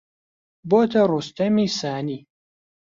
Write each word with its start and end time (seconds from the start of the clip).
بۆتە 0.69 1.01
ڕۆستەمی 1.11 1.67
سانی 1.79 2.19